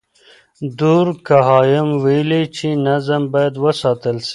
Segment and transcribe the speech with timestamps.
[0.79, 4.29] دورکهايم ويلي چي نظم بايد وساتل سي.